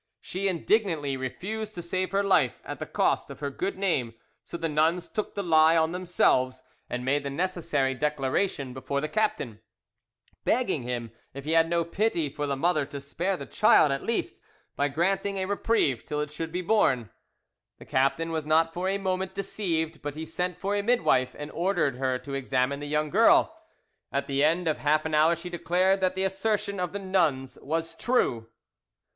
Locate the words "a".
15.37-15.45, 18.89-18.97, 20.75-20.81